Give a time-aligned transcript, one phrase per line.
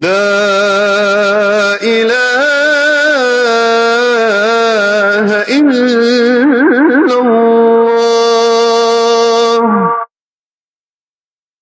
[0.00, 0.47] لا